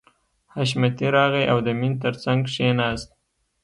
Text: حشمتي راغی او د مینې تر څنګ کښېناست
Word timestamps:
حشمتي 0.53 1.07
راغی 1.15 1.43
او 1.51 1.57
د 1.65 1.67
مینې 1.79 1.97
تر 2.03 2.13
څنګ 2.23 2.39
کښېناست 2.47 3.09